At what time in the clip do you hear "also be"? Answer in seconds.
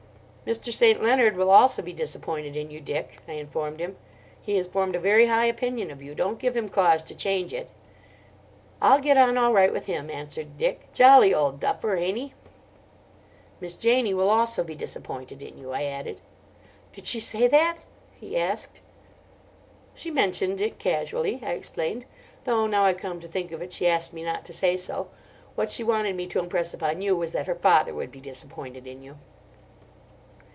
1.51-1.93, 14.31-14.73